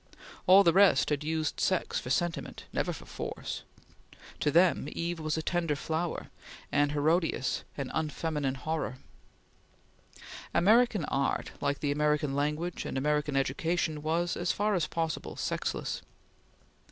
[0.47, 3.61] All the rest had used sex for sentiment, never for force;
[4.39, 6.31] to them, Eve was a tender flower,
[6.71, 8.97] and Herodias an unfeminine horror.
[10.55, 16.01] American art, like the American language and American education, was as far as possible sexless.